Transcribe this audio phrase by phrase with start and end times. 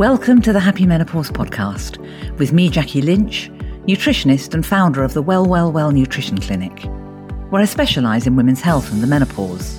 [0.00, 1.98] Welcome to the Happy Menopause Podcast
[2.38, 3.50] with me, Jackie Lynch,
[3.86, 6.84] nutritionist and founder of the Well, Well, Well Nutrition Clinic,
[7.50, 9.78] where I specialise in women's health and the menopause.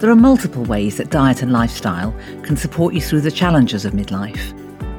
[0.00, 2.12] There are multiple ways that diet and lifestyle
[2.42, 4.50] can support you through the challenges of midlife.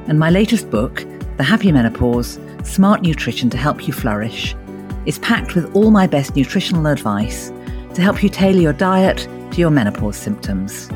[0.08, 1.04] And my latest book,
[1.36, 4.56] The Happy Menopause Smart Nutrition to Help You Flourish,
[5.04, 7.50] is packed with all my best nutritional advice
[7.92, 10.88] to help you tailor your diet to your menopause symptoms.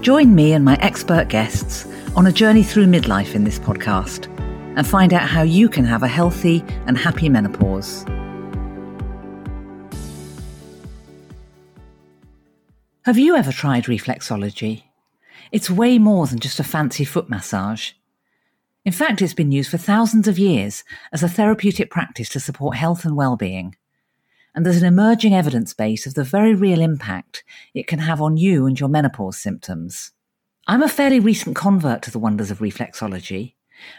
[0.00, 1.86] Join me and my expert guests
[2.16, 4.34] on a journey through midlife in this podcast
[4.74, 8.06] and find out how you can have a healthy and happy menopause.
[13.02, 14.84] Have you ever tried reflexology?
[15.52, 17.92] It's way more than just a fancy foot massage.
[18.86, 20.82] In fact, it's been used for thousands of years
[21.12, 23.76] as a therapeutic practice to support health and well-being.
[24.54, 28.36] And there's an emerging evidence base of the very real impact it can have on
[28.36, 30.12] you and your menopause symptoms.
[30.66, 33.54] I'm a fairly recent convert to the wonders of reflexology,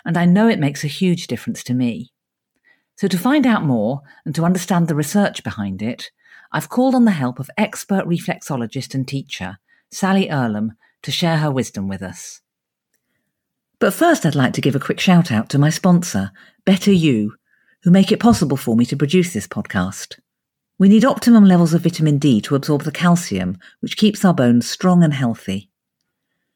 [0.05, 2.11] and I know it makes a huge difference to me.
[2.97, 6.11] So to find out more and to understand the research behind it,
[6.51, 9.57] I've called on the help of expert reflexologist and teacher,
[9.89, 12.41] Sally Earlam, to share her wisdom with us.
[13.79, 16.31] But first, I'd like to give a quick shout out to my sponsor,
[16.63, 17.33] Better You,
[17.83, 20.19] who make it possible for me to produce this podcast.
[20.81, 24.67] We need optimum levels of vitamin D to absorb the calcium, which keeps our bones
[24.67, 25.69] strong and healthy.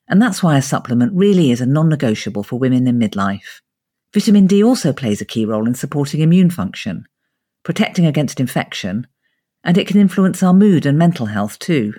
[0.08, 3.62] And that's why a supplement really is a non negotiable for women in midlife.
[4.16, 7.06] Vitamin D also plays a key role in supporting immune function,
[7.62, 9.06] protecting against infection,
[9.64, 11.94] and it can influence our mood and mental health too.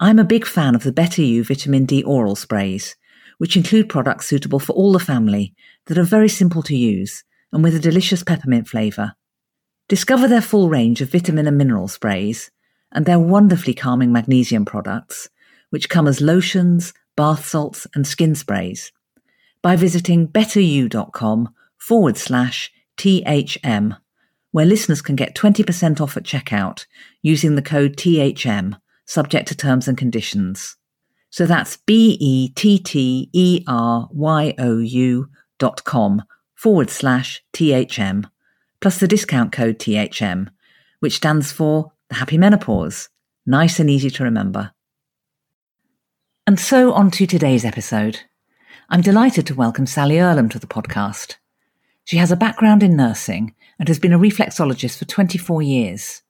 [0.00, 2.96] I'm a big fan of the Better You vitamin D oral sprays,
[3.38, 5.54] which include products suitable for all the family
[5.86, 9.14] that are very simple to use and with a delicious peppermint flavour.
[9.92, 12.50] Discover their full range of vitamin and mineral sprays
[12.92, 15.28] and their wonderfully calming magnesium products,
[15.68, 18.90] which come as lotions, bath salts, and skin sprays
[19.60, 23.98] by visiting betteryou.com forward slash THM,
[24.50, 26.86] where listeners can get 20% off at checkout
[27.20, 30.78] using the code THM, subject to terms and conditions.
[31.28, 35.28] So that's B E T T E R Y O U
[35.58, 36.22] dot com
[36.54, 38.30] forward slash THM
[38.82, 40.48] plus the discount code THM,
[40.98, 43.08] which stands for the Happy Menopause.
[43.46, 44.72] Nice and easy to remember.
[46.48, 48.18] And so on to today's episode.
[48.90, 51.36] I'm delighted to welcome Sally Earlam to the podcast.
[52.04, 56.22] She has a background in nursing and has been a reflexologist for 24 years.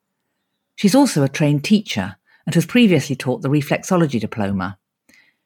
[0.76, 4.78] She's also a trained teacher and has previously taught the reflexology diploma.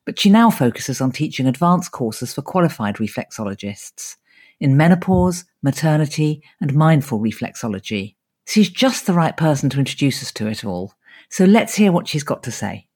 [0.05, 4.17] But she now focuses on teaching advanced courses for qualified reflexologists
[4.61, 8.17] in menopause, maternity, and mindful reflexology.
[8.47, 10.95] She's just the right person to introduce us to it all.
[11.31, 12.87] So let's hear what she's got to say.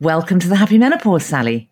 [0.00, 1.71] Welcome to the Happy Menopause, Sally.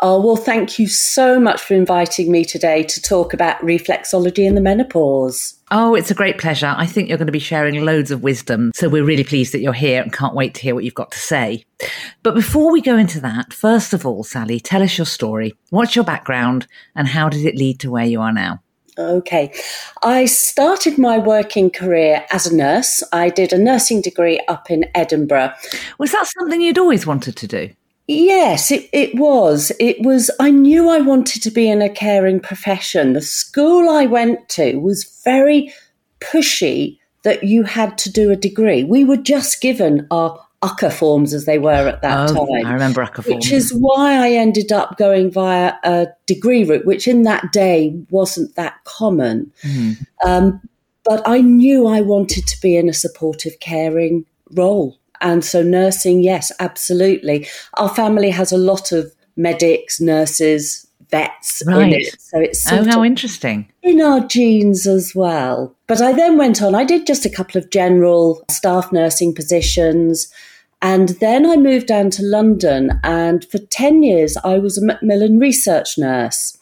[0.00, 4.54] Oh, well, thank you so much for inviting me today to talk about reflexology in
[4.54, 5.54] the menopause.
[5.70, 6.74] Oh, it's a great pleasure.
[6.76, 8.70] I think you're going to be sharing loads of wisdom.
[8.74, 11.10] So we're really pleased that you're here and can't wait to hear what you've got
[11.12, 11.64] to say.
[12.22, 15.54] But before we go into that, first of all, Sally, tell us your story.
[15.70, 18.60] What's your background and how did it lead to where you are now?
[18.96, 19.52] Okay.
[20.02, 23.02] I started my working career as a nurse.
[23.12, 25.52] I did a nursing degree up in Edinburgh.
[25.98, 27.70] Was that something you'd always wanted to do?
[28.06, 29.72] Yes, it, it was.
[29.80, 33.14] It was, I knew I wanted to be in a caring profession.
[33.14, 35.72] The school I went to was very
[36.20, 38.84] pushy that you had to do a degree.
[38.84, 42.66] We were just given our UCCA forms as they were at that oh, time.
[42.66, 43.28] I remember UCCA forms.
[43.28, 47.98] Which is why I ended up going via a degree route, which in that day
[48.10, 49.50] wasn't that common.
[49.62, 50.06] Mm.
[50.24, 50.60] Um,
[51.04, 54.98] but I knew I wanted to be in a supportive, caring role.
[55.20, 57.46] And so, nursing, yes, absolutely.
[57.74, 61.92] Our family has a lot of medics, nurses, vets right.
[61.92, 62.20] in it.
[62.20, 65.74] So it's oh, how interesting in our genes as well.
[65.86, 66.74] But I then went on.
[66.74, 70.32] I did just a couple of general staff nursing positions.
[70.82, 75.38] And then I moved down to London, and for 10 years, I was a Macmillan
[75.38, 76.58] research nurse.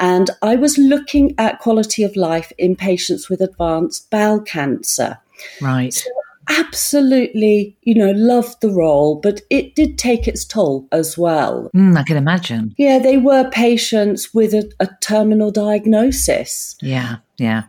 [0.00, 5.18] And I was looking at quality of life in patients with advanced bowel cancer.
[5.60, 5.94] Right.
[5.94, 6.10] So
[6.58, 11.70] absolutely, you know, loved the role, but it did take its toll as well.
[11.74, 12.74] Mm, I can imagine.
[12.78, 16.76] Yeah, they were patients with a, a terminal diagnosis.
[16.80, 17.64] Yeah, yeah.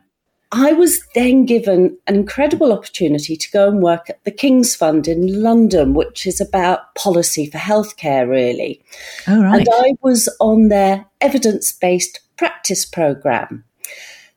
[0.55, 5.07] I was then given an incredible opportunity to go and work at the King's Fund
[5.07, 8.79] in London, which is about policy for healthcare, really.
[9.27, 9.59] Oh, right.
[9.59, 13.63] And I was on their evidence based practice program.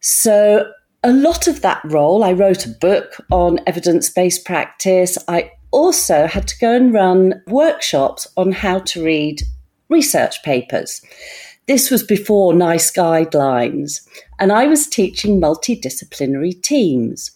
[0.01, 0.71] So
[1.03, 5.17] a lot of that role, I wrote a book on evidence based practice.
[5.29, 9.43] I also had to go and run workshops on how to read
[9.89, 11.01] research papers.
[11.67, 14.07] This was before NICE guidelines,
[14.39, 17.33] and I was teaching multidisciplinary teams.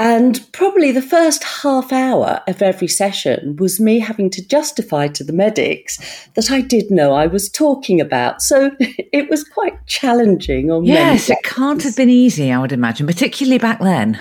[0.00, 5.24] And probably the first half hour of every session was me having to justify to
[5.24, 5.98] the medics
[6.34, 8.40] that I did know I was talking about.
[8.40, 13.08] So it was quite challenging on Yes, it can't have been easy, I would imagine,
[13.08, 14.20] particularly back then.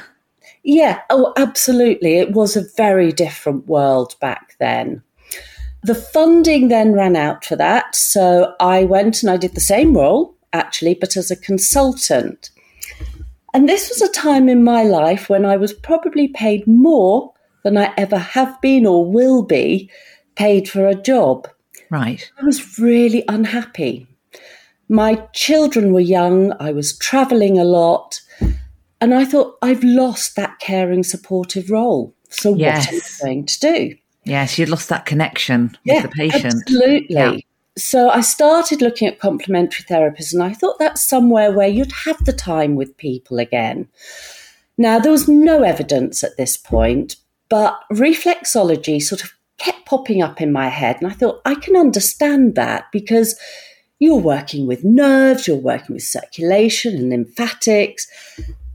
[0.64, 2.18] Yeah, oh, absolutely.
[2.18, 5.04] It was a very different world back then.
[5.84, 7.96] The funding then ran out for that.
[7.96, 12.50] So I went and I did the same role, actually, but as a consultant.
[13.58, 17.34] And this was a time in my life when I was probably paid more
[17.64, 19.90] than I ever have been or will be
[20.36, 21.48] paid for a job.
[21.90, 22.32] Right.
[22.40, 24.06] I was really unhappy.
[24.90, 28.22] My children were young, I was traveling a lot,
[29.02, 32.14] and I thought I've lost that caring, supportive role.
[32.30, 32.86] So, yes.
[32.86, 33.96] what am I going to do?
[34.24, 36.62] Yes, you'd lost that connection yeah, with the patient.
[36.68, 37.08] Absolutely.
[37.10, 37.38] Yeah
[37.78, 42.24] so I started looking at complementary therapies, and I thought that's somewhere where you'd have
[42.26, 43.88] the time with people again.
[44.78, 47.16] Now, there was no evidence at this point,
[47.50, 50.98] but reflexology sort of kept popping up in my head.
[51.02, 53.40] And I thought, I can understand that because
[54.00, 58.08] you're working with nerves, you're working with circulation and lymphatics.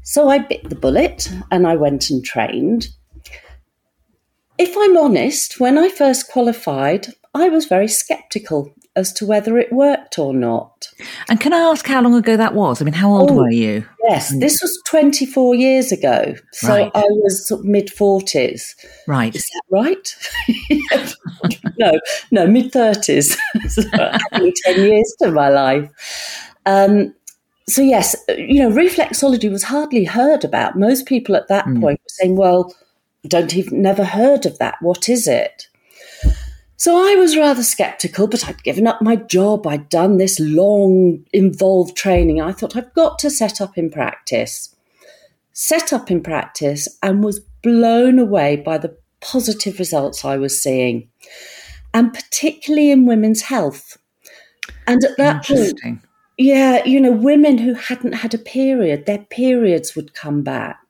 [0.02, 2.88] So I bit the bullet and I went and trained.
[4.58, 9.72] If I'm honest, when I first qualified, I was very skeptical as to whether it
[9.72, 10.88] worked or not.
[11.28, 12.80] And can I ask how long ago that was?
[12.80, 13.86] I mean, how old oh, were you?
[14.04, 16.34] Yes, this was 24 years ago.
[16.52, 16.90] So right.
[16.94, 18.74] I was mid 40s.
[19.06, 19.34] Right.
[19.34, 20.16] Is that right?
[21.78, 22.00] no,
[22.30, 23.36] no, mid 30s.
[23.68, 23.82] so
[24.64, 25.90] 10 years to my life.
[26.66, 27.14] Um,
[27.68, 30.78] so, yes, you know, reflexology was hardly heard about.
[30.78, 31.80] Most people at that mm.
[31.80, 32.74] point were saying, well,
[33.26, 34.76] don't even never heard of that.
[34.80, 35.68] What is it?
[36.82, 39.68] So I was rather skeptical, but I'd given up my job.
[39.68, 42.40] I'd done this long, involved training.
[42.40, 44.74] I thought I've got to set up in practice.
[45.52, 51.08] Set up in practice and was blown away by the positive results I was seeing,
[51.94, 53.96] and particularly in women's health.
[54.88, 56.00] And at that point,
[56.36, 60.81] yeah, you know, women who hadn't had a period, their periods would come back.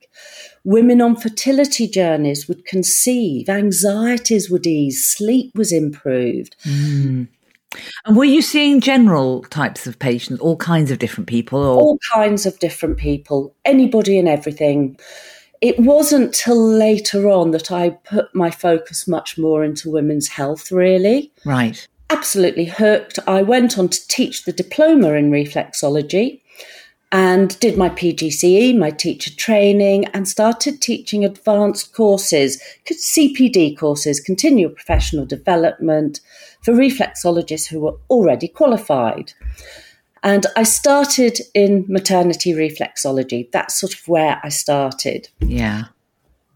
[0.65, 6.55] Women on fertility journeys would conceive, anxieties would ease, sleep was improved.
[6.65, 7.27] Mm.
[8.05, 11.61] And were you seeing general types of patients, all kinds of different people?
[11.61, 11.81] Or?
[11.81, 14.99] All kinds of different people, anybody and everything.
[15.61, 20.71] It wasn't till later on that I put my focus much more into women's health,
[20.71, 21.33] really.
[21.45, 21.87] Right.
[22.11, 23.19] Absolutely hooked.
[23.27, 26.42] I went on to teach the diploma in reflexology
[27.13, 34.71] and did my PGCE, my teacher training, and started teaching advanced courses, CPD courses, continual
[34.71, 36.21] professional development
[36.63, 39.35] for reflexologists who were already qualified.
[40.23, 43.51] And I started in maternity reflexology.
[43.51, 45.29] That's sort of where I started.
[45.41, 45.87] Yeah.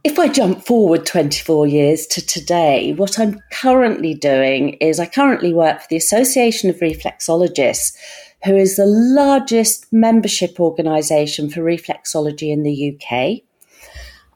[0.05, 5.52] If I jump forward 24 years to today, what I'm currently doing is I currently
[5.52, 7.97] work for the Association of Reflexologists,
[8.46, 13.43] who is the largest membership organisation for reflexology in the UK.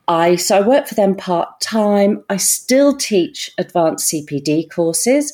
[0.08, 2.24] I so I work for them part time.
[2.28, 5.32] I still teach advanced CPD courses,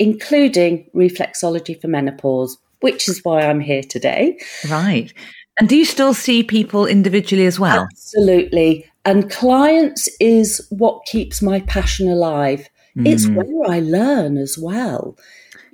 [0.00, 4.38] including reflexology for menopause, which is why I'm here today.
[4.68, 5.12] Right.
[5.60, 7.86] And do you still see people individually as well?
[7.92, 8.84] Absolutely.
[9.04, 12.68] And clients is what keeps my passion alive.
[12.96, 13.06] Mm.
[13.06, 15.16] It's where I learn as well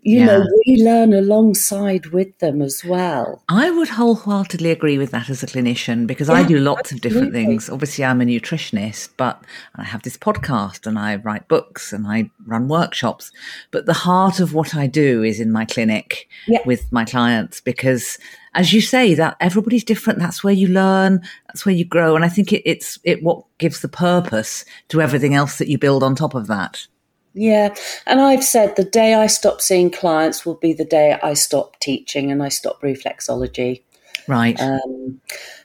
[0.05, 0.27] you yeah.
[0.27, 3.43] know, we learn alongside with them as well.
[3.49, 6.97] I would wholeheartedly agree with that as a clinician because yeah, I do lots absolutely.
[6.97, 7.71] of different things.
[7.71, 9.43] Obviously, I'm a nutritionist, but
[9.77, 13.33] I have this podcast and I write books and I run workshops.
[13.71, 16.61] But the heart of what I do is in my clinic yeah.
[16.67, 18.19] with my clients because
[18.55, 20.21] as you say, that everybody's different.
[20.21, 21.23] That's where you learn.
[21.49, 22.15] That's where you grow.
[22.15, 25.77] And I think it, it's it what gives the purpose to everything else that you
[25.77, 26.87] build on top of that.
[27.35, 27.75] Yeah.
[28.07, 31.79] And I've said the day I stop seeing clients will be the day I stop
[31.81, 33.83] teaching and I stop reflexology.
[34.27, 34.59] Right.
[34.61, 35.21] Um,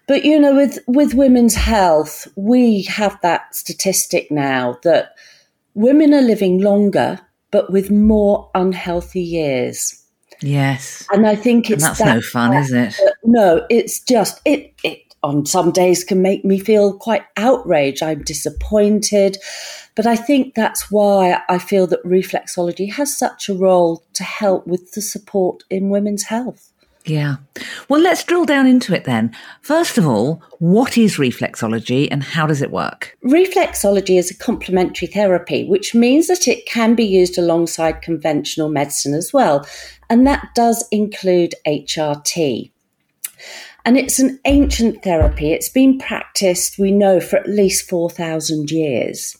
[0.08, 5.14] but you know, with with women's health, we have that statistic now that
[5.76, 7.20] women are living longer,
[7.52, 10.04] but with more unhealthy years.
[10.42, 11.06] Yes.
[11.12, 12.96] And I think it's and that's that no fun, is it?
[13.24, 18.02] No, it's just it it on some days can make me feel quite outraged.
[18.02, 19.38] I'm disappointed.
[20.00, 24.66] But I think that's why I feel that reflexology has such a role to help
[24.66, 26.72] with the support in women's health.
[27.04, 27.36] Yeah.
[27.90, 29.36] Well, let's drill down into it then.
[29.62, 33.18] First of all, what is reflexology and how does it work?
[33.26, 39.14] Reflexology is a complementary therapy, which means that it can be used alongside conventional medicine
[39.14, 39.68] as well.
[40.10, 42.72] And that does include HRT.
[43.84, 45.52] And it's an ancient therapy.
[45.52, 49.36] It's been practiced, we know, for at least 4,000 years.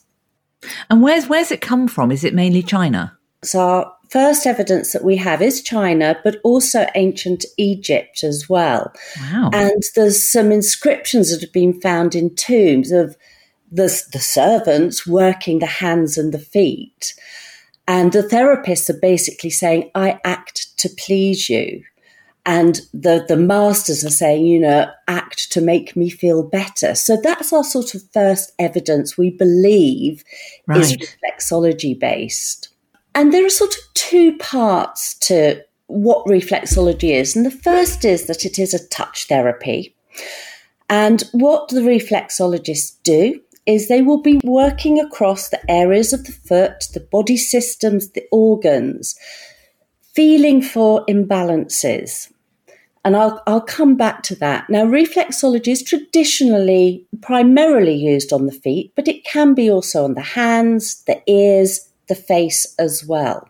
[0.88, 2.10] And where's, where's it come from?
[2.10, 3.16] Is it mainly China?
[3.42, 8.92] So our first evidence that we have is China, but also ancient Egypt as well.
[9.32, 9.50] Wow.
[9.52, 13.16] And there's some inscriptions that have been found in tombs of
[13.70, 17.14] the, the servants working the hands and the feet.
[17.86, 21.82] And the therapists are basically saying, I act to please you.
[22.46, 26.94] And the, the masters are saying, you know, act to make me feel better.
[26.94, 30.24] So that's our sort of first evidence we believe
[30.66, 30.80] right.
[30.80, 32.70] is reflexology based.
[33.14, 37.36] And there are sort of two parts to what reflexology is.
[37.36, 39.94] And the first is that it is a touch therapy.
[40.88, 46.32] And what the reflexologists do is they will be working across the areas of the
[46.32, 49.14] foot, the body systems, the organs,
[50.14, 52.29] feeling for imbalances.
[53.04, 54.68] And I'll, I'll come back to that.
[54.68, 60.14] Now, reflexology is traditionally primarily used on the feet, but it can be also on
[60.14, 63.48] the hands, the ears, the face as well.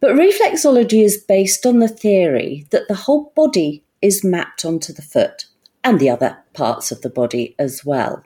[0.00, 5.02] But reflexology is based on the theory that the whole body is mapped onto the
[5.02, 5.44] foot
[5.84, 8.24] and the other parts of the body as well.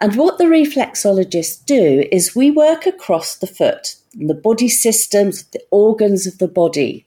[0.00, 5.60] And what the reflexologists do is we work across the foot, the body systems, the
[5.70, 7.06] organs of the body,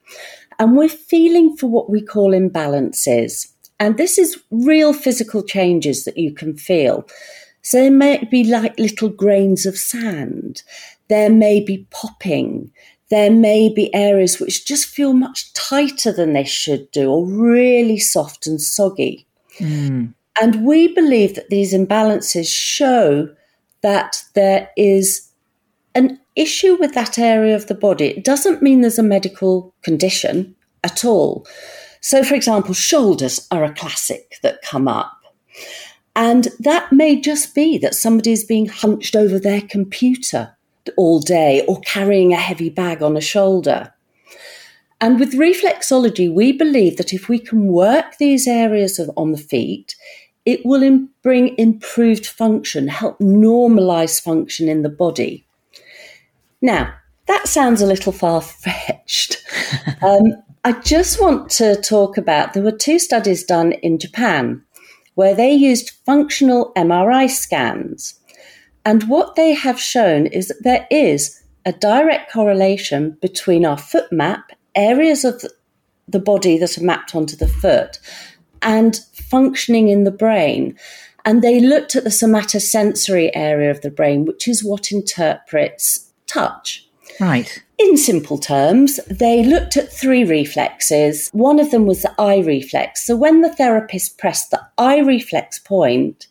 [0.59, 3.51] and we're feeling for what we call imbalances.
[3.79, 7.07] And this is real physical changes that you can feel.
[7.61, 10.63] So they may be like little grains of sand.
[11.07, 12.71] There may be popping.
[13.09, 17.99] There may be areas which just feel much tighter than they should do or really
[17.99, 19.25] soft and soggy.
[19.59, 20.13] Mm.
[20.41, 23.29] And we believe that these imbalances show
[23.81, 25.29] that there is
[25.93, 28.07] an issue with that area of the body.
[28.07, 31.45] It doesn't mean there's a medical condition at all.
[32.01, 35.17] So, for example, shoulders are a classic that come up.
[36.15, 40.55] And that may just be that somebody's being hunched over their computer
[40.97, 43.93] all day or carrying a heavy bag on a shoulder.
[45.01, 49.37] And with reflexology, we believe that if we can work these areas of, on the
[49.37, 49.95] feet,
[50.45, 55.42] it will Im- bring improved function, help normalize function in the body.
[56.63, 56.93] Now,
[57.27, 59.43] that sounds a little far fetched.
[60.01, 64.63] um, I just want to talk about there were two studies done in Japan
[65.15, 68.17] where they used functional MRI scans.
[68.85, 74.09] And what they have shown is that there is a direct correlation between our foot
[74.11, 75.43] map, areas of
[76.07, 77.99] the body that are mapped onto the foot,
[78.61, 80.77] and functioning in the brain.
[81.25, 86.02] And they looked at the somatosensory area of the brain, which is what interprets
[86.33, 86.87] touch.
[87.19, 87.63] Right.
[87.77, 91.29] In simple terms, they looked at three reflexes.
[91.33, 93.05] One of them was the eye reflex.
[93.05, 96.27] So when the therapist pressed the eye reflex point,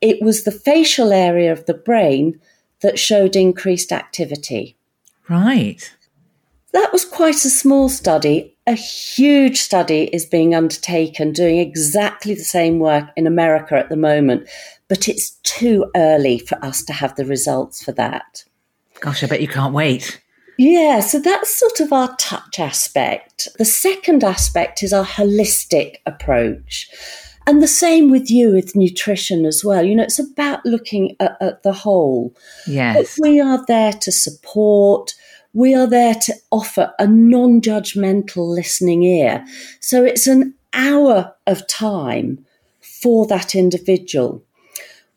[0.00, 2.40] it was the facial area of the brain
[2.80, 4.76] that showed increased activity.
[5.28, 5.92] Right.
[6.72, 8.54] That was quite a small study.
[8.66, 13.96] A huge study is being undertaken doing exactly the same work in America at the
[13.96, 14.48] moment,
[14.88, 18.44] but it's too early for us to have the results for that.
[19.00, 20.20] Gosh, I bet you can't wait.
[20.58, 23.46] Yeah, so that's sort of our touch aspect.
[23.58, 26.90] The second aspect is our holistic approach.
[27.46, 29.82] And the same with you with nutrition as well.
[29.84, 32.34] You know, it's about looking at, at the whole.
[32.66, 33.16] Yes.
[33.16, 35.14] But we are there to support.
[35.54, 39.46] We are there to offer a non judgmental listening ear.
[39.80, 42.44] So it's an hour of time
[42.80, 44.42] for that individual.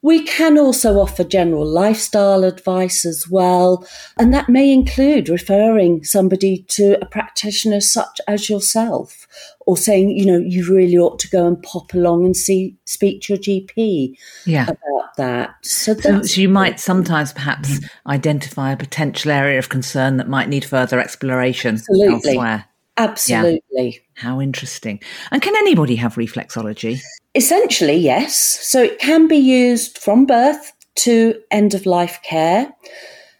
[0.03, 6.65] We can also offer general lifestyle advice as well, and that may include referring somebody
[6.69, 9.27] to a practitioner such as yourself,
[9.67, 13.21] or saying, you know, you really ought to go and pop along and see, speak
[13.21, 14.63] to your GP yeah.
[14.63, 15.55] about that.
[15.61, 18.09] So, so, so you might sometimes perhaps mm-hmm.
[18.09, 22.29] identify a potential area of concern that might need further exploration Absolutely.
[22.29, 22.65] elsewhere.
[22.97, 23.61] Absolutely.
[23.71, 23.91] Yeah.
[24.15, 24.99] How interesting.
[25.31, 26.99] And can anybody have reflexology?
[27.35, 28.35] Essentially, yes.
[28.35, 32.71] So it can be used from birth to end of life care.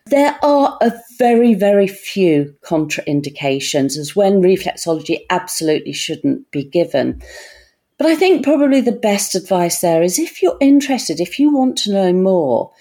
[0.08, 7.22] There are a very, very few contraindications as when reflexology absolutely shouldn't be given.
[7.98, 11.78] But I think probably the best advice there is if you're interested, if you want
[11.80, 12.72] to know more,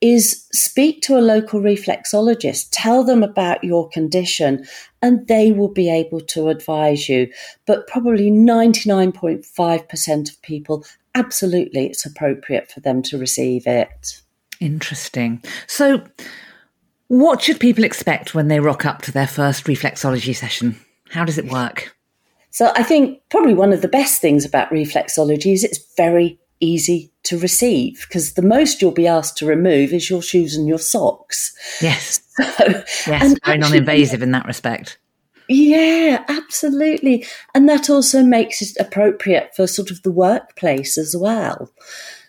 [0.00, 4.64] is speak to a local reflexologist, tell them about your condition,
[5.02, 7.30] and they will be able to advise you.
[7.66, 14.20] But probably 99.5% of people, absolutely, it's appropriate for them to receive it.
[14.60, 15.42] Interesting.
[15.66, 16.04] So,
[17.08, 20.78] what should people expect when they rock up to their first reflexology session?
[21.10, 21.96] How does it work?
[22.50, 27.10] So, I think probably one of the best things about reflexology is it's very easy
[27.24, 30.78] to receive because the most you'll be asked to remove is your shoes and your
[30.78, 31.54] socks.
[31.80, 32.20] Yes.
[32.40, 32.64] So,
[33.06, 34.96] yes, very non invasive in that respect.
[35.48, 37.26] Yeah, absolutely.
[37.54, 41.70] And that also makes it appropriate for sort of the workplace as well.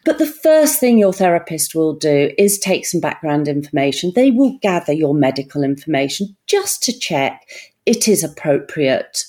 [0.04, 4.12] But the first thing your therapist will do is take some background information.
[4.16, 7.48] They will gather your medical information just to check
[7.86, 9.26] it is appropriate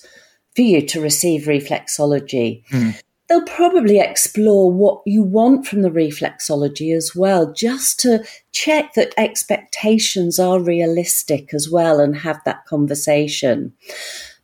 [0.55, 2.67] for you to receive reflexology.
[2.69, 3.01] Mm.
[3.33, 8.23] They'll probably explore what you want from the reflexology as well, just to
[8.53, 13.73] check that expectations are realistic as well and have that conversation.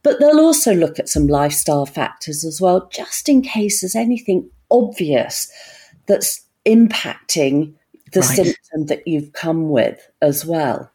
[0.02, 4.48] But they'll also look at some lifestyle factors as well, just in case there's anything
[4.70, 5.52] obvious
[6.06, 7.74] that's impacting
[8.14, 8.36] the right.
[8.36, 10.90] symptom that you've come with as well.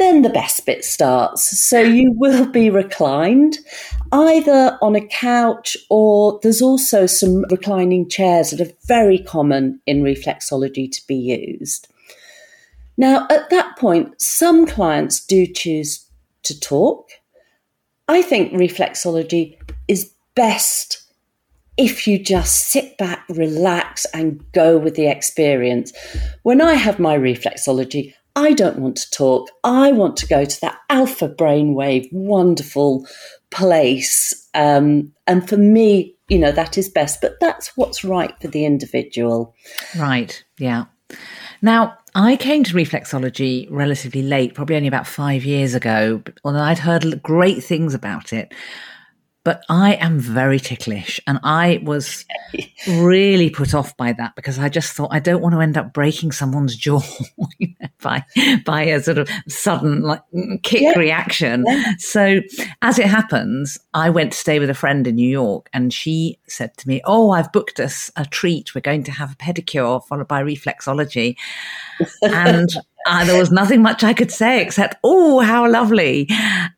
[0.00, 1.60] Then the best bit starts.
[1.60, 3.58] So you will be reclined
[4.10, 10.02] either on a couch or there's also some reclining chairs that are very common in
[10.02, 11.86] reflexology to be used.
[12.96, 16.06] Now, at that point, some clients do choose
[16.44, 17.10] to talk.
[18.08, 21.02] I think reflexology is best
[21.76, 25.92] if you just sit back, relax, and go with the experience.
[26.42, 29.50] When I have my reflexology, I don't want to talk.
[29.64, 33.06] I want to go to that alpha brainwave, wonderful
[33.50, 34.48] place.
[34.54, 38.64] Um, and for me, you know, that is best, but that's what's right for the
[38.64, 39.54] individual.
[39.98, 40.42] Right.
[40.58, 40.84] Yeah.
[41.60, 46.78] Now, I came to reflexology relatively late, probably only about five years ago, although I'd
[46.78, 48.52] heard great things about it
[49.42, 51.18] but I am very ticklish.
[51.26, 52.26] And I was
[52.86, 55.94] really put off by that because I just thought I don't want to end up
[55.94, 57.00] breaking someone's jaw
[58.02, 58.24] by,
[58.64, 60.98] by a sort of sudden like mm, kick yeah.
[60.98, 61.64] reaction.
[61.66, 61.92] Yeah.
[61.98, 62.40] So
[62.82, 66.38] as it happens, I went to stay with a friend in New York and she
[66.46, 68.74] said to me, Oh, I've booked us a treat.
[68.74, 71.36] We're going to have a pedicure followed by reflexology.
[72.22, 72.68] And
[73.06, 76.28] uh, there was nothing much I could say except, oh, how lovely.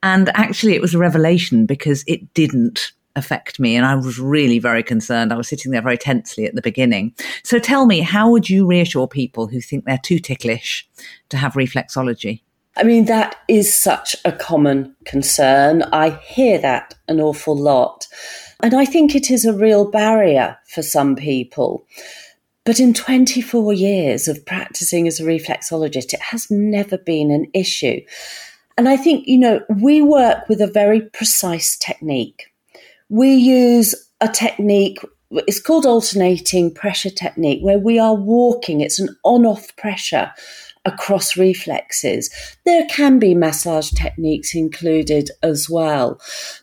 [0.02, 3.76] And actually, it was a revelation because it didn't affect me.
[3.76, 5.32] And I was really very concerned.
[5.32, 7.14] I was sitting there very tensely at the beginning.
[7.42, 10.88] So tell me, how would you reassure people who think they're too ticklish
[11.28, 12.42] to have reflexology?
[12.76, 15.82] I mean, that is such a common concern.
[15.92, 18.06] I hear that an awful lot.
[18.62, 21.86] And I think it is a real barrier for some people.
[22.64, 28.00] But in 24 years of practicing as a reflexologist, it has never been an issue.
[28.78, 32.46] And I think, you know, we work with a very precise technique.
[33.08, 34.98] We use a technique,
[35.30, 40.32] it's called alternating pressure technique, where we are walking, it's an on off pressure
[40.84, 42.30] across reflexes.
[42.64, 46.20] There can be massage techniques included as well,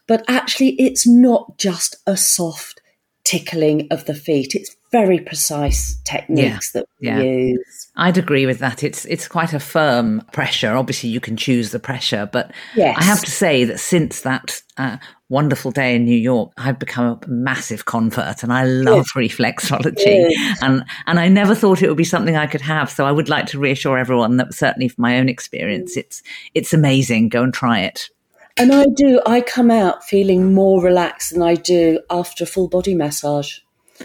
[0.08, 2.82] but actually, it's not just a soft
[3.24, 4.56] tickling of the feet.
[4.56, 7.20] It's very precise techniques yeah, that we yeah.
[7.20, 7.92] use.
[7.96, 8.84] I'd agree with that.
[8.84, 10.76] It's it's quite a firm pressure.
[10.76, 12.98] Obviously, you can choose the pressure, but yes.
[12.98, 14.98] I have to say that since that uh,
[15.30, 20.32] wonderful day in New York, I've become a massive convert, and I love reflexology.
[20.62, 22.90] And and I never thought it would be something I could have.
[22.90, 26.24] So I would like to reassure everyone that certainly from my own experience, it's
[26.54, 27.30] it's amazing.
[27.30, 28.10] Go and try it.
[28.58, 29.22] And I do.
[29.26, 33.60] I come out feeling more relaxed than I do after a full body massage.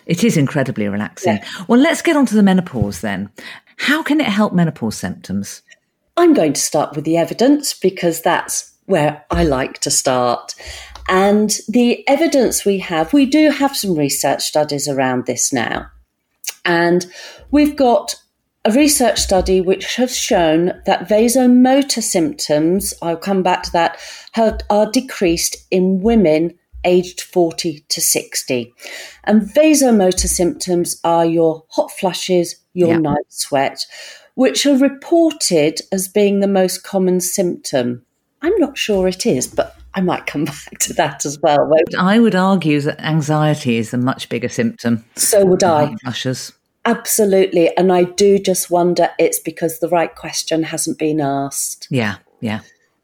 [0.07, 1.37] It is incredibly relaxing.
[1.37, 1.49] Yeah.
[1.69, 3.31] Well, let's get on to the menopause then.
[3.77, 5.63] How can it help menopause symptoms?
[6.17, 10.55] I'm going to start with the evidence because that's where I like to start.
[11.09, 15.91] And the evidence we have, we do have some research studies around this now.
[16.65, 17.07] And
[17.51, 18.15] we've got
[18.65, 23.99] a research study which has shown that vasomotor symptoms, I'll come back to that,
[24.33, 28.73] have, are decreased in women aged 40 to 60.
[29.25, 32.99] And vasomotor symptoms are your hot flushes, your yeah.
[32.99, 33.85] night sweat,
[34.35, 38.05] which are reported as being the most common symptom.
[38.43, 41.73] I'm not sure it is, but I might come back to that as well.
[41.99, 45.05] I would argue that anxiety is a much bigger symptom.
[45.17, 45.95] So would I.
[46.03, 46.53] Flushes.
[46.85, 47.75] Absolutely.
[47.77, 51.89] And I do just wonder it's because the right question hasn't been asked.
[51.91, 52.61] Yeah, yeah.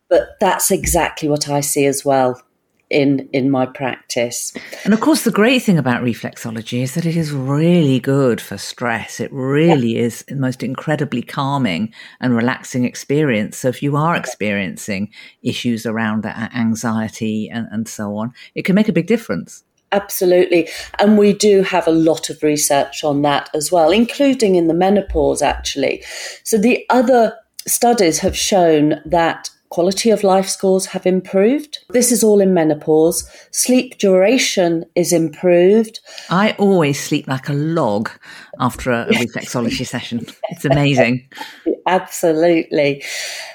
[0.08, 2.42] But that's exactly what I see as well.
[2.90, 4.52] In in my practice.
[4.84, 8.58] And of course, the great thing about reflexology is that it is really good for
[8.58, 9.20] stress.
[9.20, 10.02] It really yeah.
[10.02, 13.56] is the most incredibly calming and relaxing experience.
[13.58, 15.10] So if you are experiencing
[15.42, 19.64] issues around that uh, anxiety and, and so on, it can make a big difference.
[19.92, 20.68] Absolutely.
[20.98, 24.74] And we do have a lot of research on that as well, including in the
[24.74, 26.04] menopause, actually.
[26.44, 31.78] So the other studies have shown that Quality of life scores have improved.
[31.90, 33.30] This is all in menopause.
[33.52, 36.00] Sleep duration is improved.
[36.28, 38.10] I always sleep like a log
[38.58, 40.26] after a, a reflexology session.
[40.48, 41.28] It's amazing.
[41.86, 43.04] Absolutely.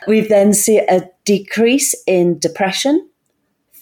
[0.08, 3.10] We then see a decrease in depression,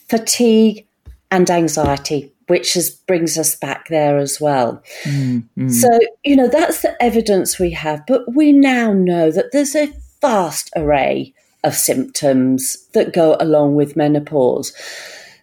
[0.09, 0.87] fatigue,
[1.29, 4.83] and anxiety which is, brings us back there as well.
[5.03, 5.71] Mm, mm.
[5.71, 5.87] So,
[6.25, 8.05] you know, that's the evidence we have.
[8.05, 11.33] But we now know that there's a vast array
[11.63, 14.73] of symptoms that go along with menopause.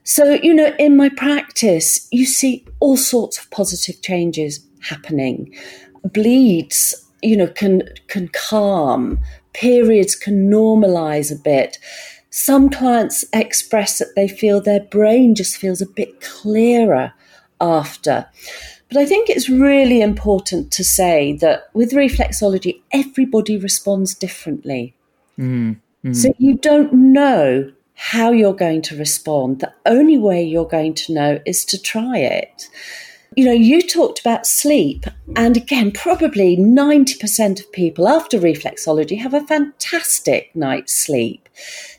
[0.05, 5.55] So, you know, in my practice, you see all sorts of positive changes happening.
[6.05, 9.19] Bleeds, you know, can can calm,
[9.53, 11.79] periods can normalize a bit.
[12.31, 17.13] Some clients express that they feel their brain just feels a bit clearer
[17.61, 18.27] after.
[18.89, 24.95] But I think it's really important to say that with reflexology, everybody responds differently.
[25.39, 25.77] Mm.
[26.05, 26.17] Mm.
[26.17, 29.61] So you don't know how you're going to respond.
[29.61, 32.69] The only way you're going to know is to try it.
[33.37, 39.35] You know, you talked about sleep, and again, probably 90% of people after reflexology have
[39.35, 41.49] a fantastic night's sleep.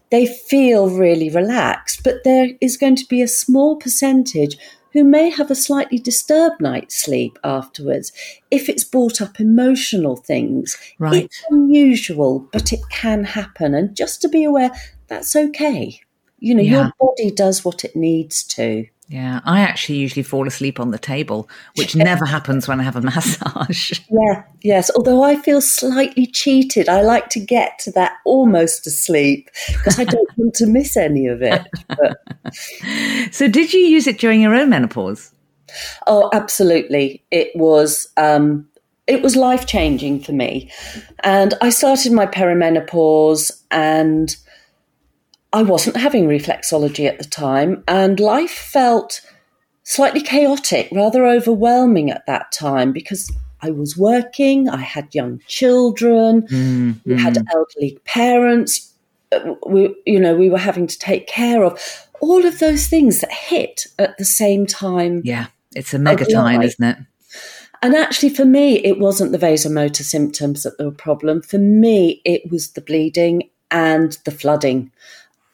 [0.09, 4.57] They feel really relaxed, but there is going to be a small percentage
[4.93, 8.11] who may have a slightly disturbed night's sleep afterwards
[8.49, 10.77] if it's brought up emotional things.
[10.99, 11.25] Right.
[11.25, 13.73] It's unusual, but it can happen.
[13.73, 14.71] And just to be aware,
[15.07, 15.99] that's okay.
[16.39, 16.71] You know, yeah.
[16.71, 18.85] your body does what it needs to.
[19.11, 22.95] Yeah, I actually usually fall asleep on the table, which never happens when I have
[22.95, 23.99] a massage.
[24.09, 24.89] Yeah, yes.
[24.95, 26.87] Although I feel slightly cheated.
[26.87, 31.27] I like to get to that almost asleep because I don't want to miss any
[31.27, 31.61] of it.
[33.31, 35.33] So, did you use it during your own menopause?
[36.07, 37.23] Oh, absolutely.
[37.31, 38.09] It was.
[38.17, 38.67] Um,
[39.07, 40.69] it was life changing for me,
[41.23, 44.35] and I started my perimenopause and
[45.53, 49.21] I wasn't having reflexology at the time, and life felt
[49.83, 56.43] slightly chaotic, rather overwhelming at that time because I was working, I had young children,
[56.43, 57.45] mm, we had mm.
[57.53, 58.93] elderly parents,
[59.31, 63.21] uh, we, you know, we were having to take care of all of those things
[63.21, 65.21] that hit at the same time.
[65.23, 66.97] Yeah, it's a mega time, isn't it?
[67.83, 71.41] And actually, for me, it wasn't the vasomotor symptoms that were a problem.
[71.41, 74.91] For me, it was the bleeding and the flooding.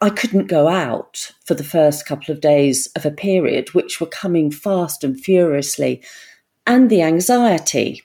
[0.01, 4.07] I couldn't go out for the first couple of days of a period, which were
[4.07, 6.03] coming fast and furiously,
[6.65, 8.03] and the anxiety.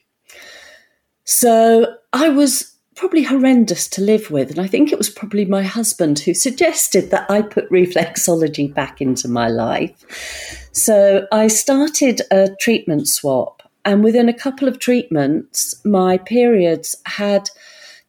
[1.25, 4.51] So I was probably horrendous to live with.
[4.51, 9.01] And I think it was probably my husband who suggested that I put reflexology back
[9.01, 10.69] into my life.
[10.73, 13.63] So I started a treatment swap.
[13.85, 17.51] And within a couple of treatments, my periods had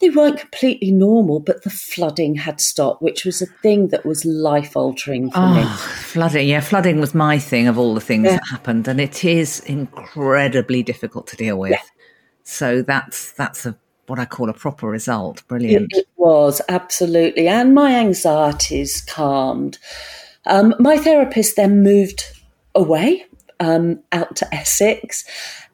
[0.04, 4.26] they weren't completely normal, but the flooding had stopped, which was a thing that was
[4.26, 5.64] life altering for oh, me.
[5.64, 8.34] Flooding, yeah, flooding was my thing of all the things yeah.
[8.34, 11.72] that happened, and it is incredibly difficult to deal with.
[11.72, 11.82] Yeah.
[12.44, 15.48] So that's that's a what I call a proper result.
[15.48, 15.94] Brilliant.
[15.94, 19.78] It, it was absolutely, and my anxieties calmed.
[20.46, 22.26] Um, my therapist then moved
[22.76, 23.26] away
[23.62, 25.24] um, out to Essex,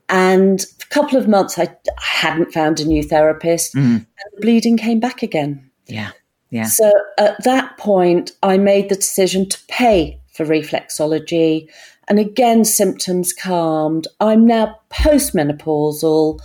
[0.07, 3.81] and couple of months, I, hadn't found a new therapist, mm.
[3.81, 5.69] and the bleeding came back again.
[5.87, 6.11] Yeah,
[6.49, 6.65] yeah.
[6.65, 11.69] So at that point, I made the decision to pay for reflexology,
[12.07, 14.07] and again, symptoms calmed.
[14.19, 16.39] I'm now postmenopausal.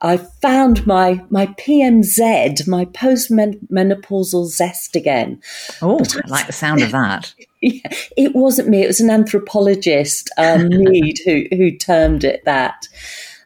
[0.00, 5.42] I found my my PMZ, my postmenopausal zest again.
[5.82, 7.34] Oh, I like the sound of that.
[7.60, 12.86] yeah, it wasn't me; it was an anthropologist, um, Mead, who who termed it that.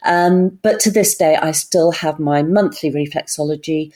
[0.04, 3.92] Um, but to this day, I still have my monthly reflexology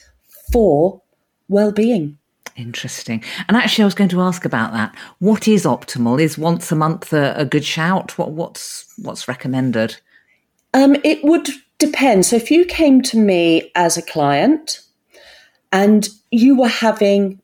[0.53, 1.03] for
[1.49, 2.19] well-being.
[2.57, 3.23] Interesting.
[3.49, 4.95] And actually, I was going to ask about that.
[5.19, 6.21] What is optimal?
[6.21, 8.16] Is once a month a, a good shout?
[8.16, 9.99] What, what's what's recommended?
[10.73, 12.25] Um, it would depend.
[12.25, 14.81] So, if you came to me as a client
[15.71, 17.42] and you were having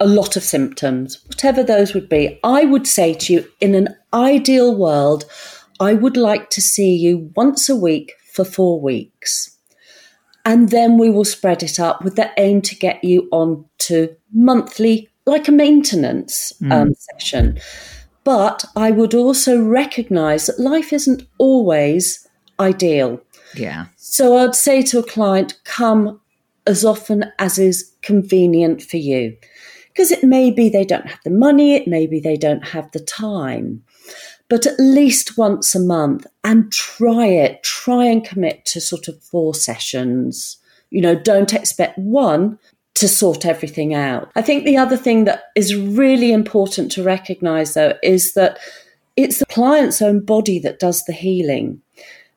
[0.00, 3.94] a lot of symptoms, whatever those would be, I would say to you, in an
[4.14, 5.26] ideal world,
[5.80, 9.56] I would like to see you once a week for four weeks.
[10.44, 14.14] And then we will spread it up with the aim to get you on to
[14.32, 16.72] monthly, like a maintenance mm.
[16.72, 17.58] um, session.
[18.22, 22.26] But I would also recognize that life isn't always
[22.60, 23.20] ideal.
[23.54, 23.86] Yeah.
[23.96, 26.20] So I'd say to a client, come
[26.66, 29.36] as often as is convenient for you.
[29.88, 32.90] Because it may be they don't have the money, it may be they don't have
[32.92, 33.82] the time.
[34.48, 39.20] But at least once a month and try it, try and commit to sort of
[39.22, 40.58] four sessions.
[40.90, 42.58] You know, don't expect one
[42.94, 44.30] to sort everything out.
[44.36, 48.58] I think the other thing that is really important to recognize though is that
[49.16, 51.82] it's the client's own body that does the healing.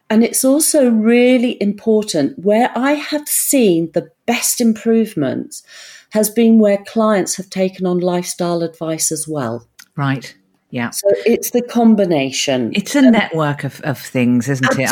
[0.10, 5.64] And it's also really important where I have seen the best improvements
[6.12, 9.68] has been where clients have taken on lifestyle advice as well.
[9.96, 10.36] Right.
[10.72, 10.92] Yeah.
[10.92, 12.72] So it's the combination.
[12.76, 14.86] It's a um, network of, of things, isn't Absolutely.
[14.86, 14.92] it?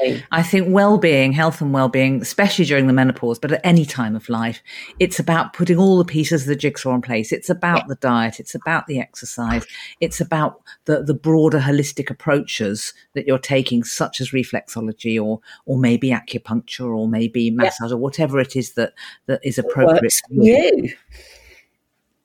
[0.00, 3.84] I think I think well-being, health and well-being, especially during the menopause, but at any
[3.84, 4.62] time of life,
[4.98, 7.32] it's about putting all the pieces of the jigsaw in place.
[7.32, 7.84] It's about yeah.
[7.88, 9.66] the diet, it's about the exercise,
[10.00, 15.76] it's about the, the broader holistic approaches that you're taking, such as reflexology or or
[15.76, 17.96] maybe acupuncture or maybe massage yeah.
[17.96, 18.94] or whatever it is that,
[19.26, 20.94] that is appropriate for you.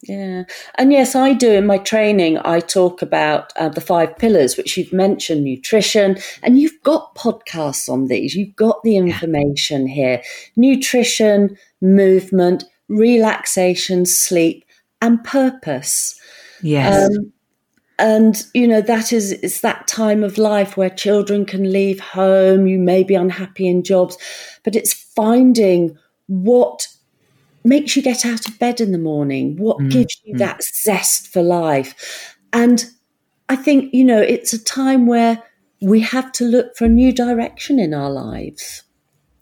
[0.08, 0.44] Yeah.
[0.76, 4.78] And yes, I do in my training, I talk about uh, the five pillars, which
[4.78, 8.36] you've mentioned nutrition, and you've got podcasts on these.
[8.36, 9.94] You've got the information yeah.
[9.94, 10.22] here
[10.56, 14.66] nutrition, movement, relaxation, sleep,
[15.02, 16.20] and purpose.
[16.62, 17.10] Yes.
[17.10, 17.32] Um,
[17.98, 22.68] and you know that is it's that time of life where children can leave home
[22.68, 24.18] you may be unhappy in jobs
[24.66, 26.88] but it's finding what
[27.66, 29.58] makes you get out of bed in the morning?
[29.58, 29.92] What mm.
[29.92, 30.38] gives you mm.
[30.40, 32.36] that zest for life?
[32.54, 32.86] And
[33.50, 35.44] I think, you know, it's a time where
[35.82, 38.84] we have to look for a new direction in our lives.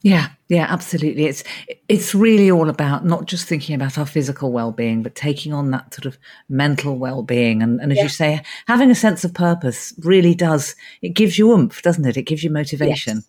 [0.02, 1.24] Yeah, yeah, absolutely.
[1.24, 1.44] It's
[1.88, 5.94] it's really all about not just thinking about our physical well-being, but taking on that
[5.94, 7.62] sort of mental well-being.
[7.62, 8.02] And, and as yeah.
[8.02, 10.74] you say, having a sense of purpose really does.
[11.00, 12.18] It gives you oomph, doesn't it?
[12.18, 13.16] It gives you motivation.
[13.16, 13.28] Yes.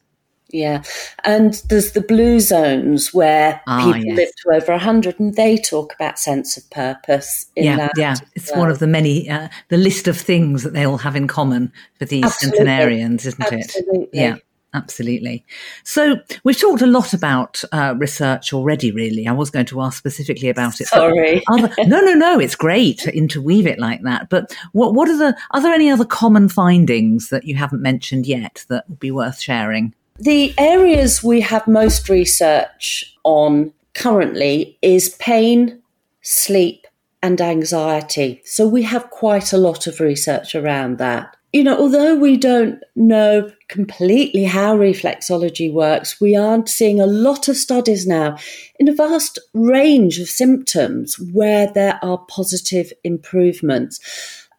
[0.49, 0.83] Yeah.
[1.23, 4.17] And there's the blue zones where ah, people yes.
[4.17, 7.47] live to over 100 and they talk about sense of purpose.
[7.55, 7.89] yeah.
[7.97, 8.15] yeah.
[8.35, 8.61] It's well.
[8.61, 11.73] one of the many, uh, the list of things that they all have in common
[11.97, 12.57] for these Absolutely.
[12.57, 14.03] centenarians, isn't Absolutely.
[14.03, 14.09] it?
[14.13, 14.37] Yeah.
[14.73, 15.45] Absolutely.
[15.85, 18.91] So we've talked a lot about uh, research already.
[18.91, 20.87] Really, I was going to ask specifically about it.
[20.87, 21.41] Sorry.
[21.49, 22.39] Other, no, no, no.
[22.39, 24.29] It's great to interweave it like that.
[24.29, 28.27] But what what are the are there any other common findings that you haven't mentioned
[28.27, 29.95] yet that would be worth sharing?
[30.17, 35.81] The areas we have most research on currently is pain,
[36.21, 36.87] sleep,
[37.21, 38.41] and anxiety.
[38.45, 41.35] So we have quite a lot of research around that.
[41.51, 47.47] You know, although we don't know completely how reflexology works, we are seeing a lot
[47.47, 48.37] of studies now
[48.79, 53.99] in a vast range of symptoms where there are positive improvements.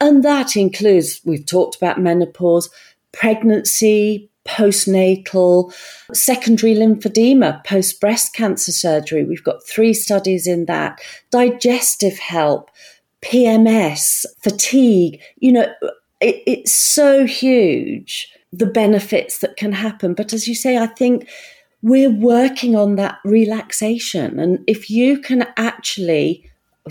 [0.01, 2.69] And that includes, we've talked about menopause,
[3.13, 5.73] pregnancy, postnatal,
[6.13, 9.25] secondary lymphedema, post breast cancer surgery.
[9.25, 12.71] We've got three studies in that, digestive help,
[13.23, 15.21] PMS, fatigue.
[15.39, 15.75] You know,
[16.21, 20.15] it, it's so huge, the benefits that can happen.
[20.15, 21.29] But as you say, I think
[21.83, 24.39] we're working on that relaxation.
[24.39, 26.51] And if you can actually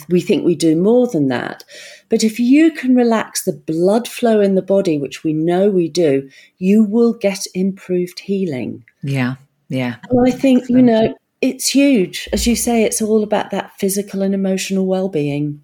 [0.10, 1.64] we think we do more than that.
[2.10, 5.90] But if you can relax the blood flow in the body, which we know we
[5.90, 8.84] do, you will get improved healing.
[9.02, 9.36] Yeah.
[9.70, 9.96] Yeah.
[10.10, 12.30] And I think, you know, it's huge.
[12.34, 15.64] As you say, it's all about that physical and emotional well being.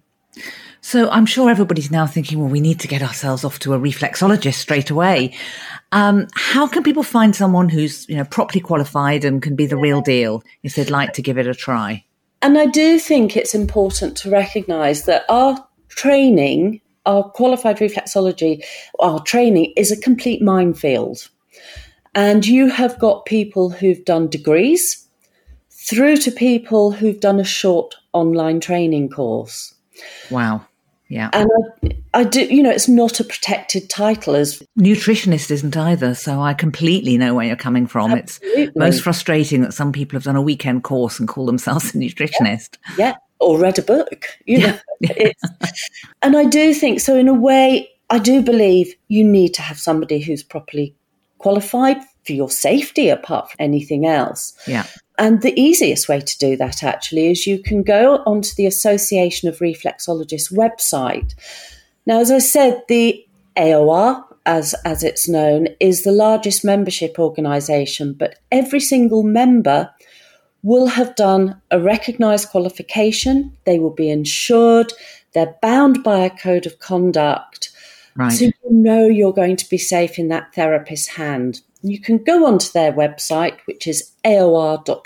[0.80, 3.78] So I'm sure everybody's now thinking, well, we need to get ourselves off to a
[3.78, 5.32] reflexologist straight away.
[5.92, 9.76] Um, how can people find someone who's, you know, properly qualified and can be the
[9.76, 12.04] real deal if they'd like to give it a try?
[12.42, 15.56] And I do think it's important to recognize that our
[15.88, 18.64] training, our qualified reflexology,
[18.98, 21.28] our training is a complete minefield.
[22.14, 25.08] And you have got people who've done degrees
[25.70, 29.74] through to people who've done a short online training course.
[30.30, 30.66] Wow.
[31.12, 31.28] Yeah.
[31.34, 31.50] And
[31.84, 36.14] I, I, do, you know, it's not a protected title as nutritionist isn't either.
[36.14, 38.12] So I completely know where you're coming from.
[38.12, 38.62] Absolutely.
[38.62, 41.98] It's most frustrating that some people have done a weekend course and call themselves a
[41.98, 42.78] nutritionist.
[42.96, 43.08] Yeah.
[43.08, 43.14] yeah.
[43.40, 44.78] Or read a book, you know.
[46.22, 47.14] and I do think so.
[47.14, 50.94] In a way, I do believe you need to have somebody who's properly
[51.36, 54.54] qualified for your safety apart from anything else.
[54.66, 54.86] Yeah.
[55.22, 59.48] And the easiest way to do that actually is you can go onto the Association
[59.48, 61.36] of Reflexologists website.
[62.06, 63.24] Now, as I said, the
[63.56, 69.88] AOR, as, as it's known, is the largest membership organisation, but every single member
[70.64, 74.92] will have done a recognised qualification, they will be insured,
[75.34, 77.70] they're bound by a code of conduct,
[78.16, 78.32] Right.
[78.32, 81.62] So you know you're going to be safe in that therapist's hand.
[81.82, 84.98] You can go onto their website, which is aor.org.uk.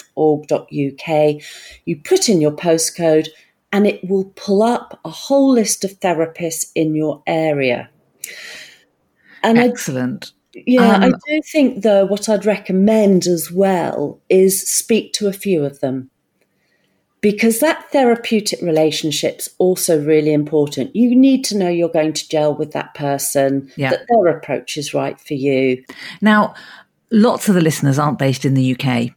[1.85, 3.29] You put in your postcode
[3.73, 7.89] and it will pull up a whole list of therapists in your area.
[9.43, 10.33] And Excellent.
[10.57, 15.29] I, yeah, um, I do think though what I'd recommend as well is speak to
[15.29, 16.11] a few of them
[17.27, 20.95] because that therapeutic relationship's also really important.
[20.95, 23.91] You need to know you're going to gel with that person, yeah.
[23.91, 25.83] that their approach is right for you.
[26.21, 26.55] Now,
[27.11, 29.11] lots of the listeners aren't based in the UK.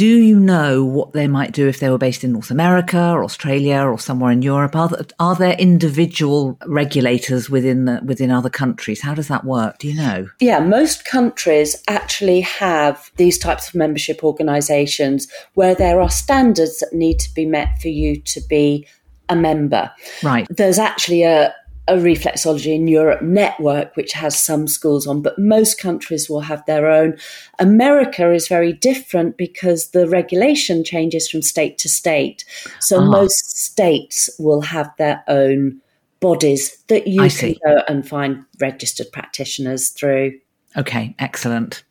[0.00, 3.22] Do you know what they might do if they were based in North America or
[3.22, 4.74] Australia or somewhere in Europe?
[4.74, 9.02] Are there, are there individual regulators within the, within other countries?
[9.02, 9.76] How does that work?
[9.76, 10.30] Do you know?
[10.40, 16.94] Yeah, most countries actually have these types of membership organisations where there are standards that
[16.94, 18.86] need to be met for you to be
[19.28, 19.90] a member.
[20.22, 20.46] Right.
[20.48, 21.54] There's actually a,
[21.90, 26.64] a reflexology in Europe network, which has some schools on, but most countries will have
[26.66, 27.18] their own.
[27.58, 32.44] America is very different because the regulation changes from state to state.
[32.78, 33.04] So ah.
[33.04, 35.80] most states will have their own
[36.20, 37.60] bodies that you I can see.
[37.64, 40.38] go and find registered practitioners through.
[40.76, 41.82] Okay, excellent.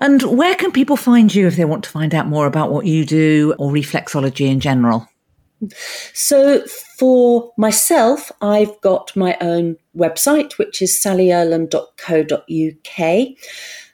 [0.00, 2.84] And where can people find you if they want to find out more about what
[2.84, 5.08] you do or reflexology in general?
[6.14, 6.64] So
[6.98, 13.28] for myself, I've got my own website, which is sallyearlam.co.uk.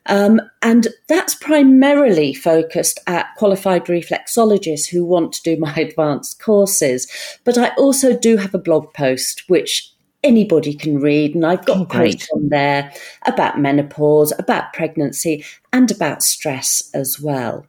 [0.07, 7.11] Um, and that's primarily focused at qualified reflexologists who want to do my advanced courses.
[7.45, 9.91] But I also do have a blog post, which
[10.23, 11.35] anybody can read.
[11.35, 12.93] And I've got oh, posts on there
[13.27, 17.67] about menopause, about pregnancy, and about stress as well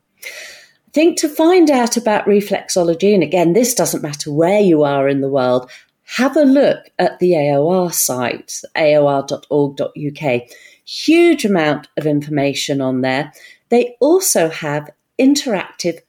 [0.95, 5.19] think to find out about reflexology, and again, this doesn't matter where you are in
[5.19, 5.69] the world,
[6.03, 10.41] have a look at the AOR site, aor.org.uk.
[10.85, 13.33] Huge amount of information on there.
[13.67, 15.99] They also have interactive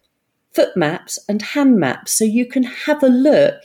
[0.52, 3.56] foot maps and hand maps, so you can have a look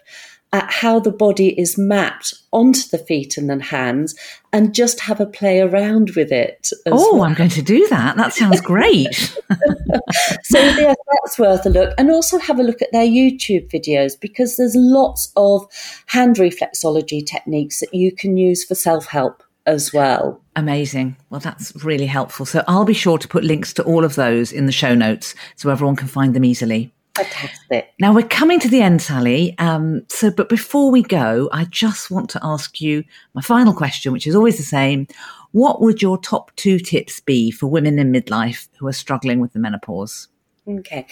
[0.54, 4.16] at how the body is mapped onto the feet and then hands
[4.52, 6.70] and just have a play around with it.
[6.88, 7.24] Oh, well.
[7.24, 8.18] I'm going to do that.
[8.18, 9.14] That sounds great.
[10.44, 11.94] so, yes, that's worth a look.
[11.98, 15.66] And also have a look at their YouTube videos because there's lots of
[16.08, 20.42] hand reflexology techniques that you can use for self help as well.
[20.58, 21.16] Amazing.
[21.30, 22.46] Well, that's really helpful.
[22.46, 25.34] So, I'll be sure to put links to all of those in the show notes
[25.56, 26.92] so everyone can find them easily.
[27.16, 27.94] Fantastic.
[28.00, 29.56] Now we're coming to the end, Sally.
[29.58, 34.14] Um, so, but before we go, I just want to ask you my final question,
[34.14, 35.08] which is always the same.
[35.52, 39.52] What would your top two tips be for women in midlife who are struggling with
[39.52, 40.30] the menopause?
[40.68, 41.06] Okay.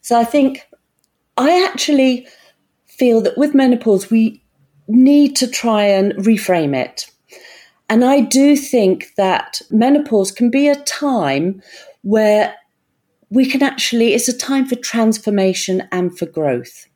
[0.00, 0.68] So I think
[1.36, 2.28] I actually
[2.86, 4.42] feel that with menopause, we
[4.86, 7.10] need to try and reframe it.
[7.88, 11.60] And I do think that menopause can be a time
[12.02, 12.54] where
[13.30, 16.86] we can actually, it's a time for transformation and for growth.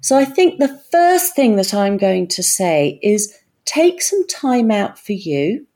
[0.00, 4.70] So I think the first thing that I'm going to say is take some time
[4.70, 5.66] out for you.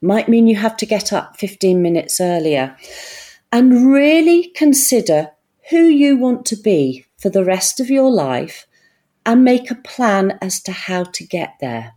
[0.00, 2.76] Might mean you have to get up 15 minutes earlier
[3.52, 5.30] and really consider
[5.70, 8.66] who you want to be for the rest of your life
[9.26, 11.94] and make a plan as to how to get there.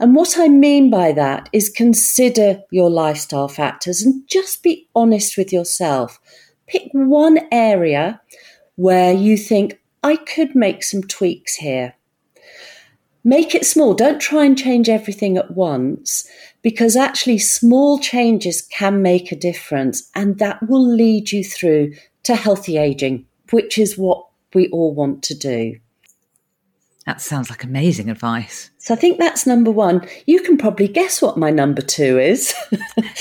[0.00, 5.36] And what I mean by that is consider your lifestyle factors and just be honest
[5.36, 6.20] with yourself.
[6.66, 8.20] Pick one area
[8.76, 11.94] where you think, I could make some tweaks here.
[13.24, 13.94] Make it small.
[13.94, 16.30] Don't try and change everything at once
[16.62, 22.36] because actually small changes can make a difference and that will lead you through to
[22.36, 25.74] healthy aging, which is what we all want to do.
[27.08, 28.70] That sounds like amazing advice.
[28.76, 30.06] So I think that's number one.
[30.26, 32.54] You can probably guess what my number two is.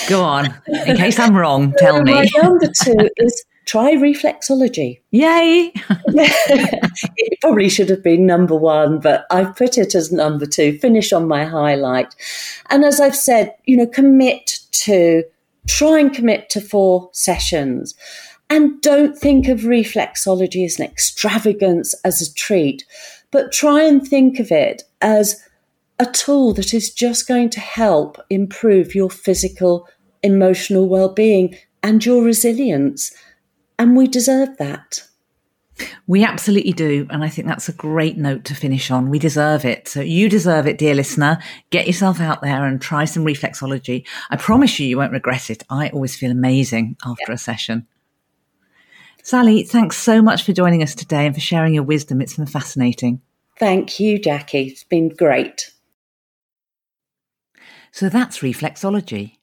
[0.10, 0.54] Go on.
[0.86, 2.12] In case I'm wrong, tell me.
[2.12, 5.00] My number two is try reflexology.
[5.12, 5.72] Yay!
[6.10, 11.14] it probably should have been number one, but I've put it as number two, finish
[11.14, 12.14] on my highlight.
[12.70, 15.24] And as I've said, you know, commit to,
[15.66, 17.96] try and commit to four sessions.
[18.50, 22.86] And don't think of reflexology as an extravagance, as a treat
[23.32, 25.44] but try and think of it as
[26.00, 29.88] a tool that is just going to help improve your physical,
[30.24, 33.12] emotional well being and your resilience.
[33.80, 35.04] And we deserve that.
[36.08, 37.08] We absolutely do.
[37.10, 39.10] And I think that's a great note to finish on.
[39.10, 39.88] We deserve it.
[39.88, 41.40] So you deserve it, dear listener.
[41.70, 44.06] Get yourself out there and try some reflexology.
[44.30, 45.64] I promise you, you won't regret it.
[45.70, 47.36] I always feel amazing after yeah.
[47.36, 47.88] a session.
[49.28, 52.22] Sally, thanks so much for joining us today and for sharing your wisdom.
[52.22, 53.20] It's been fascinating.
[53.60, 54.68] Thank you, Jackie.
[54.68, 55.74] It's been great.
[57.92, 59.34] So that's reflexology.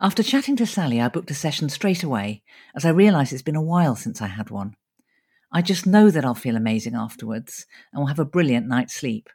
[0.00, 2.42] After chatting to Sally, I booked a session straight away
[2.74, 4.76] as I realised it's been a while since I had one.
[5.52, 9.28] I just know that I'll feel amazing afterwards and will have a brilliant night's sleep.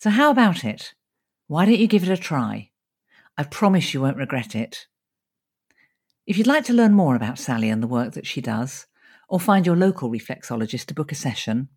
[0.00, 0.92] So, how about it?
[1.46, 2.72] Why don't you give it a try?
[3.38, 4.88] I promise you won't regret it.
[6.26, 8.86] If you'd like to learn more about Sally and the work that she does,
[9.28, 11.68] or find your local reflexologist to book a session,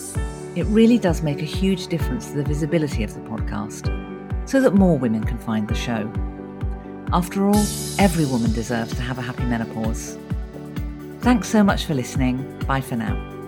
[0.57, 3.89] It really does make a huge difference to the visibility of the podcast
[4.49, 6.11] so that more women can find the show.
[7.13, 7.65] After all,
[7.99, 10.19] every woman deserves to have a happy menopause.
[11.21, 12.59] Thanks so much for listening.
[12.67, 13.40] Bye for now.